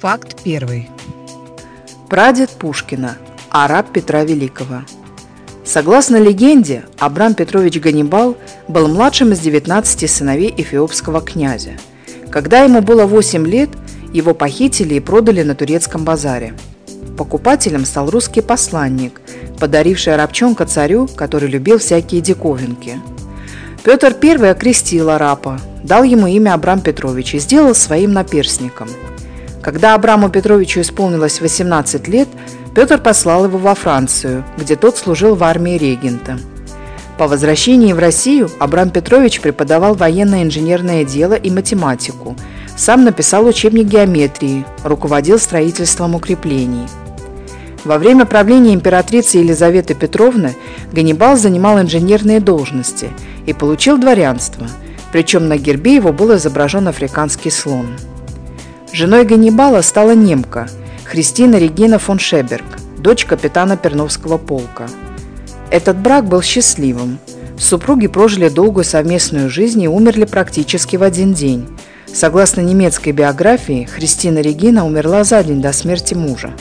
[0.00, 0.88] Факт первый.
[2.08, 3.16] Прадед Пушкина,
[3.50, 4.82] араб Петра Великого.
[5.64, 8.36] Согласно легенде, Абрам Петрович Ганнибал
[8.68, 11.72] был младшим из 19 сыновей эфиопского князя.
[12.30, 13.70] Когда ему было 8 лет,
[14.12, 16.54] его похитили и продали на турецком базаре.
[17.16, 19.20] Покупателем стал русский посланник,
[19.58, 23.00] подаривший арабчонка царю, который любил всякие диковинки.
[23.82, 28.88] Петр I окрестил арапа, дал ему имя Абрам Петрович и сделал своим наперсником.
[29.62, 32.28] Когда Абраму Петровичу исполнилось 18 лет,
[32.74, 36.38] Петр послал его во Францию, где тот служил в армии регента.
[37.18, 42.36] По возвращении в Россию Абрам Петрович преподавал военное инженерное дело и математику,
[42.76, 46.86] сам написал учебник геометрии, руководил строительством укреплений.
[47.84, 50.54] Во время правления императрицы Елизаветы Петровны
[50.92, 53.10] Ганнибал занимал инженерные должности
[53.46, 54.68] и получил дворянство,
[55.10, 57.86] причем на гербе его был изображен африканский слон.
[58.92, 60.66] Женой Ганнибала стала немка
[61.04, 62.64] Христина Регина фон Шеберг,
[62.98, 64.88] дочь капитана Перновского полка.
[65.70, 67.18] Этот брак был счастливым.
[67.58, 71.66] Супруги прожили долгую совместную жизнь и умерли практически в один день.
[72.06, 76.54] Согласно немецкой биографии, Христина Регина умерла за день до смерти мужа.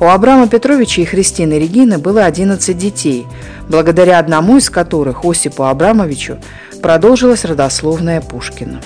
[0.00, 3.26] У Абрама Петровича и Христины Регины было 11 детей,
[3.68, 6.38] благодаря одному из которых, Осипу Абрамовичу,
[6.80, 8.80] продолжилась родословная Пушкина.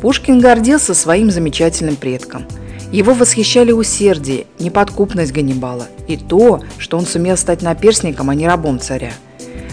[0.00, 2.46] Пушкин гордился своим замечательным предком.
[2.90, 8.80] Его восхищали усердие, неподкупность Ганнибала и то, что он сумел стать наперсником, а не рабом
[8.80, 9.12] царя.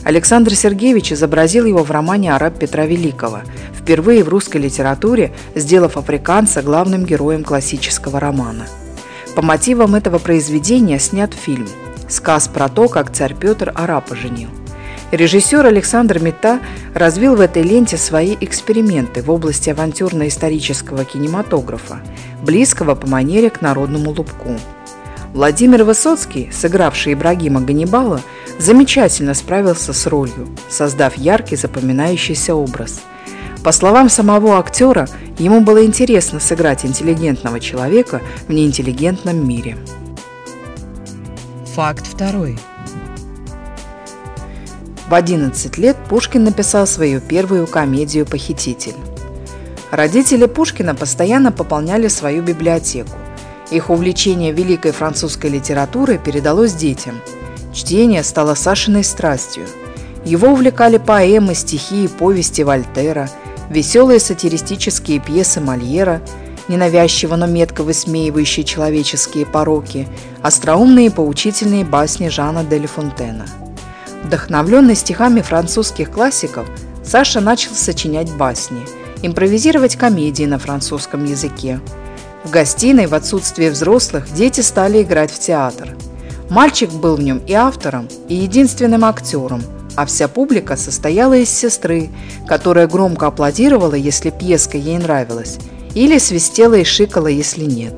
[0.04, 3.40] Александр Сергеевич изобразил его в романе «Араб Петра Великого»,
[3.74, 8.68] впервые в русской литературе сделав африканца главным героем классического романа.
[9.36, 11.68] По мотивам этого произведения снят фильм
[12.10, 14.50] «Сказ про то, как царь Петр арапа женил».
[15.12, 16.60] Режиссер Александр Мета
[16.94, 22.02] развил в этой ленте свои эксперименты в области авантюрно-исторического кинематографа,
[22.44, 24.58] близкого по манере к народному лубку.
[25.34, 28.22] Владимир Высоцкий, сыгравший Ибрагима Ганнибала,
[28.60, 33.00] замечательно справился с ролью, создав яркий запоминающийся образ.
[33.64, 35.08] По словам самого актера,
[35.40, 39.78] ему было интересно сыграть интеллигентного человека в неинтеллигентном мире.
[41.76, 42.58] Факт второй.
[45.10, 48.96] В 11 лет Пушкин написал свою первую комедию «Похититель».
[49.90, 53.14] Родители Пушкина постоянно пополняли свою библиотеку.
[53.72, 57.22] Их увлечение великой французской литературой передалось детям.
[57.74, 59.66] Чтение стало Сашиной страстью.
[60.26, 63.30] Его увлекали поэмы, стихи и повести Вольтера,
[63.70, 66.22] веселые сатиристические пьесы Мольера,
[66.68, 70.06] ненавязчиво, но метко высмеивающие человеческие пороки,
[70.42, 73.46] остроумные и поучительные басни Жана де Фонтена–
[74.28, 76.68] Вдохновленный стихами французских классиков,
[77.02, 78.86] Саша начал сочинять басни,
[79.22, 81.80] импровизировать комедии на французском языке.
[82.44, 85.96] В гостиной в отсутствие взрослых дети стали играть в театр.
[86.50, 89.64] Мальчик был в нем и автором, и единственным актером,
[89.96, 92.10] а вся публика состояла из сестры,
[92.50, 95.58] которая громко аплодировала, если пьеска ей нравилась,
[95.96, 97.98] или свистела и шикала, если нет.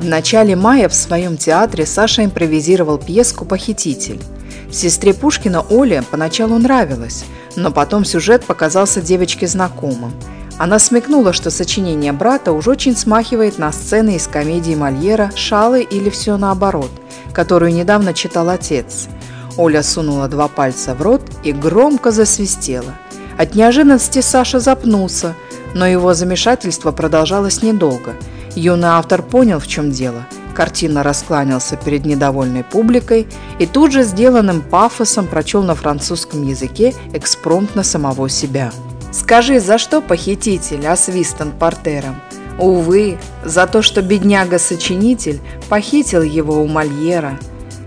[0.00, 4.22] В начале мая в своем театре Саша импровизировал пьеску «Похититель».
[4.70, 7.24] Сестре Пушкина Оле поначалу нравилось,
[7.56, 10.12] но потом сюжет показался девочке знакомым.
[10.58, 16.10] Она смекнула, что сочинение брата уж очень смахивает на сцены из комедии Мольера «Шалы» или
[16.10, 16.90] «Все наоборот»,
[17.32, 19.08] которую недавно читал отец.
[19.56, 22.94] Оля сунула два пальца в рот и громко засвистела.
[23.38, 25.34] От неожиданности Саша запнулся,
[25.74, 28.14] но его замешательство продолжалось недолго.
[28.54, 30.26] Юный автор понял, в чем дело–
[30.58, 33.28] картина раскланялся перед недовольной публикой
[33.60, 38.72] и тут же сделанным пафосом прочел на французском языке экспромт на самого себя.
[39.12, 42.16] «Скажи, за что похититель освистан портером?»
[42.58, 45.38] Увы, за то, что бедняга-сочинитель
[45.68, 47.38] похитил его у Мольера.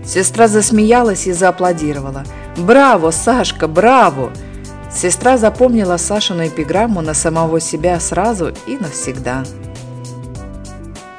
[0.02, 2.24] Сестра засмеялась и зааплодировала.
[2.56, 4.32] «Браво, Сашка, браво!»
[4.90, 9.44] Сестра запомнила Сашину эпиграмму на самого себя сразу и навсегда.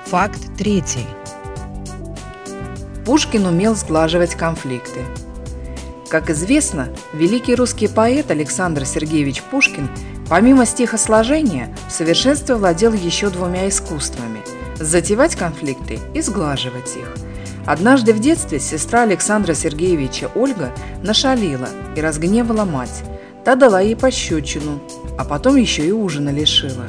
[0.08, 1.06] Факт третий.
[3.06, 5.02] Пушкин умел сглаживать конфликты.
[6.10, 9.90] Как известно, великий русский поэт Александр Сергеевич Пушкин
[10.30, 14.42] помимо стихосложения в совершенстве владел еще двумя искусствами–
[14.80, 17.14] затевать конфликты и сглаживать их.
[17.66, 20.72] Однажды в детстве сестра Александра Сергеевича Ольга
[21.02, 21.68] нашалила
[21.98, 23.04] и разгневала мать.
[23.44, 24.82] Та дала ей пощечину,
[25.18, 26.86] а потом еще и ужина лишила.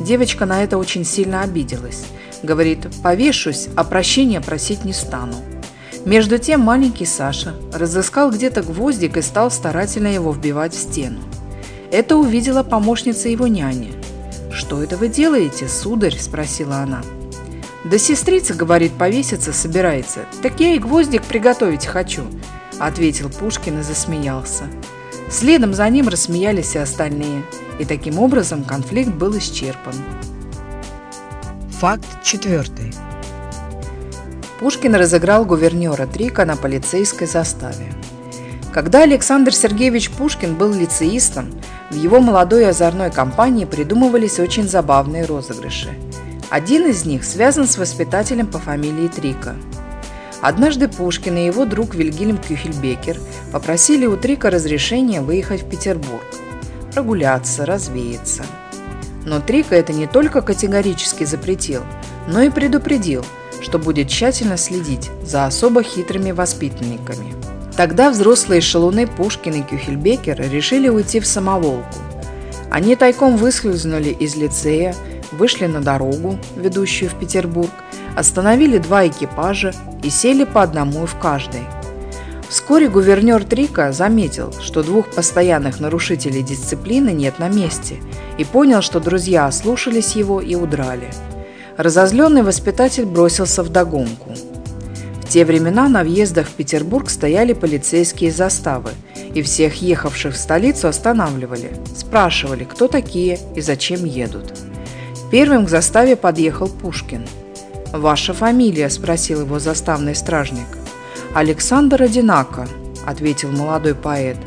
[0.00, 2.04] Девочка на это очень сильно обиделась.
[2.42, 5.34] Говорит, повешусь, а прощения просить не стану.
[6.06, 11.18] Между тем маленький Саша разыскал где-то гвоздик и стал старательно его вбивать в стену.
[11.90, 13.92] Это увидела помощница его няни.
[14.52, 17.02] «Что это вы делаете, сударь?»– спросила она.
[17.84, 20.26] Да сестрица, говорит, повеситься собирается.
[20.42, 22.22] Так я и гвоздик приготовить хочу,
[22.78, 24.64] ответил Пушкин и засмеялся.
[25.28, 27.42] Следом за ним рассмеялись и остальные,
[27.80, 29.94] и таким образом конфликт был исчерпан.
[31.80, 32.94] Факт четвертый.
[34.58, 37.92] Пушкин разыграл гувернера Трика на полицейской заставе.
[38.72, 41.52] Когда Александр Сергеевич Пушкин был лицеистом,
[41.90, 45.90] в его молодой озорной компании придумывались очень забавные розыгрыши.
[46.48, 49.56] Один из них связан с воспитателем по фамилии Трика.
[50.40, 53.18] Однажды Пушкин и его друг Вильгельм Кюхельбекер
[53.52, 56.24] попросили у Трика разрешения выехать в Петербург,
[56.94, 58.42] прогуляться, развеяться.
[59.26, 61.82] Но Трика это не только категорически запретил,
[62.28, 63.24] но и предупредил,
[63.66, 67.34] что будет тщательно следить за особо хитрыми воспитанниками.
[67.76, 71.98] Тогда взрослые шалуны Пушкин и Кюхельбекер решили уйти в самоволку.
[72.70, 74.94] Они тайком выскользнули из лицея,
[75.32, 77.72] вышли на дорогу, ведущую в Петербург,
[78.14, 79.74] остановили два экипажа
[80.04, 81.62] и сели по одному в каждый.
[82.48, 87.96] Вскоре гувернер Трика заметил, что двух постоянных нарушителей дисциплины нет на месте,
[88.38, 91.10] и понял, что друзья ослушались его и удрали.
[91.76, 94.30] Разозленный воспитатель бросился в догонку.
[95.20, 98.92] В те времена на въездах в Петербург стояли полицейские заставы,
[99.34, 104.54] и всех ехавших в столицу останавливали, спрашивали, кто такие и зачем едут.
[105.30, 107.26] Первым к заставе подъехал Пушкин.
[107.92, 110.66] «Ваша фамилия?»– спросил его заставный стражник.
[111.34, 112.66] «Александр Одинако»,–
[113.06, 114.38] ответил молодой поэт.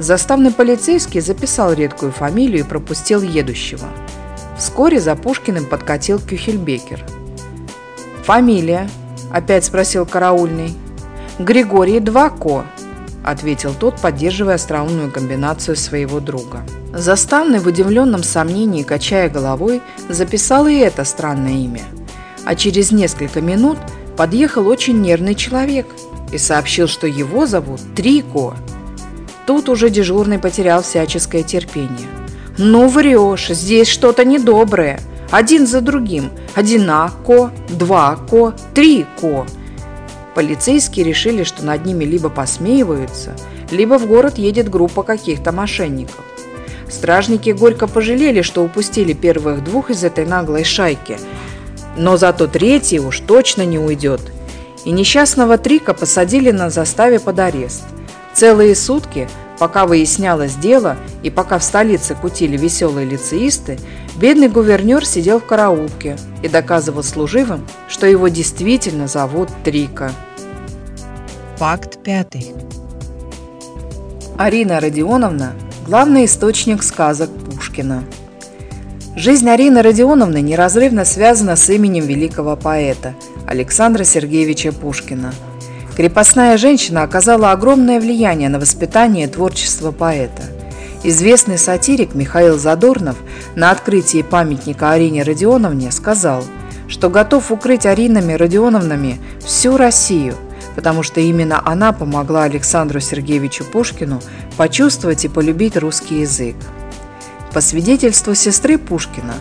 [0.00, 3.86] Заставный полицейский записал редкую фамилию и пропустил едущего.
[4.58, 7.04] Вскоре за Пушкиным подкатил Кюхельбекер.
[8.24, 8.90] «Фамилия?»–
[9.32, 10.74] опять спросил караульный.
[11.38, 12.66] «Григорий Двако»,–
[13.24, 16.64] ответил тот, поддерживая остроумную комбинацию своего друга.
[16.92, 21.84] Заставный в удивленном сомнении, качая головой, записал и это странное имя.
[22.44, 23.78] А через несколько минут
[24.16, 25.86] подъехал очень нервный человек
[26.32, 28.54] и сообщил, что его зовут Трико.
[29.46, 32.08] Тут уже дежурный потерял всяческое терпение.
[32.58, 35.00] «Ну врешь, здесь что-то недоброе.
[35.30, 36.30] Один за другим.
[36.56, 39.46] Одинако, два ко, три ко».
[40.34, 43.36] Полицейские решили, что над ними либо посмеиваются,
[43.70, 46.24] либо в город едет группа каких-то мошенников.
[46.88, 51.18] Стражники горько пожалели, что упустили первых двух из этой наглой шайки,
[51.96, 54.20] но зато третий уж точно не уйдет.
[54.84, 57.84] И несчастного Трика посадили на заставе под арест.
[58.32, 59.28] Целые сутки,
[59.58, 63.78] пока выяснялось дело и пока в столице кутили веселые лицеисты,
[64.16, 70.12] бедный гувернер сидел в караулке и доказывал служивым, что его действительно зовут Трика.
[71.56, 72.52] Факт пятый.
[74.36, 75.52] Арина Родионовна
[75.88, 78.04] главный источник сказок Пушкина.
[79.16, 83.14] Жизнь Арины Родионовны неразрывно связана с именем великого поэта
[83.46, 85.32] Александра Сергеевича Пушкина.
[85.98, 90.44] Крепостная женщина оказала огромное влияние на воспитание и творчество поэта.
[91.04, 93.16] Известный сатирик Михаил Задорнов
[93.54, 96.42] на открытии памятника Арине Родионовне сказал,
[96.88, 100.34] что готов укрыть Аринами Родионовнами всю Россию–
[100.78, 104.20] потому что именно она помогла Александру Сергеевичу Пушкину
[104.56, 106.54] почувствовать и полюбить русский язык.
[107.52, 109.34] По свидетельству сестры Пушкина,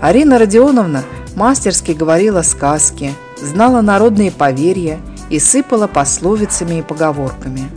[0.00, 1.02] Арина Родионовна
[1.34, 3.12] мастерски говорила сказки,
[3.42, 5.00] знала народные поверья
[5.30, 7.68] и сыпала пословицами и поговорками.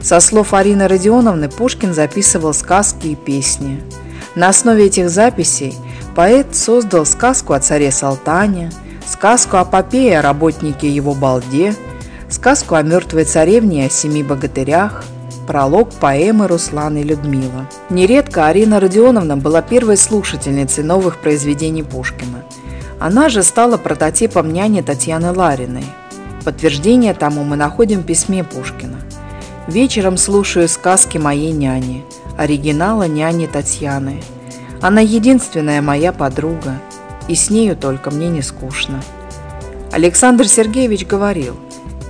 [0.00, 3.82] Со слов Арины Родионовны Пушкин записывал сказки и песни.
[4.34, 5.74] На основе этих записей
[6.14, 8.70] поэт создал сказку о царе Салтане,
[9.06, 11.74] сказку о попе о работнике его балде–
[12.28, 15.04] сказку о мертвой царевне и о семи богатырях,
[15.46, 17.66] пролог поэмы Руслан и Людмила.
[17.90, 22.44] Нередко Арина Родионовна была первой слушательницей новых произведений Пушкина.
[23.00, 25.84] Она же стала прототипом няни Татьяны Лариной.
[26.44, 29.00] Подтверждение тому мы находим в письме Пушкина.
[29.66, 32.04] «Вечером слушаю сказки моей няни,
[32.36, 34.22] оригинала няни Татьяны.
[34.80, 36.80] Она единственная моя подруга,
[37.28, 39.02] и с нею только мне не скучно».
[39.92, 41.56] Александр Сергеевич говорил–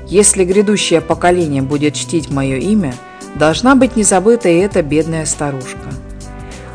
[0.09, 2.95] если грядущее поколение будет чтить мое имя,
[3.35, 5.91] должна быть не забыта и эта бедная старушка.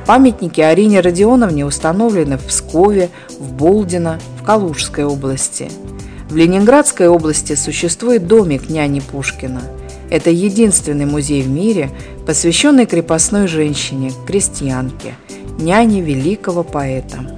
[0.06, 5.72] Памятники Арине Родионовне установлены в Пскове, в Болдино, в Калужской области.
[6.34, 9.62] В Ленинградской области существует домик няни Пушкина.
[10.10, 11.92] Это единственный музей в мире,
[12.25, 15.13] посвященный крепостной женщине, крестьянке,
[15.60, 17.38] няне великого поэта.